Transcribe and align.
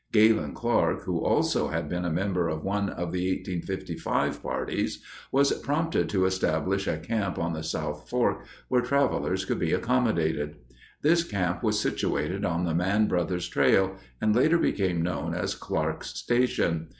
Galen 0.11 0.55
Clark, 0.55 1.03
who 1.03 1.23
also 1.23 1.67
had 1.67 1.87
been 1.87 2.05
a 2.05 2.09
member 2.11 2.47
of 2.49 2.63
one 2.63 2.89
of 2.89 3.11
the 3.11 3.29
1855 3.37 4.41
parties, 4.41 4.99
was 5.31 5.51
prompted 5.59 6.09
to 6.09 6.25
establish 6.25 6.87
a 6.87 6.97
camp 6.97 7.37
on 7.37 7.53
the 7.53 7.61
South 7.61 8.09
Fork 8.09 8.43
where 8.67 8.81
travelers 8.81 9.45
could 9.45 9.59
be 9.59 9.73
accommodated. 9.73 10.55
This 11.03 11.23
camp 11.23 11.61
was 11.61 11.79
situated 11.79 12.43
on 12.43 12.65
the 12.65 12.73
Mann 12.73 13.07
Brothers' 13.07 13.47
Trail 13.47 13.95
and 14.19 14.35
later 14.35 14.57
became 14.57 15.03
known 15.03 15.35
as 15.35 15.53
Clark's 15.53 16.09
Station. 16.15 16.87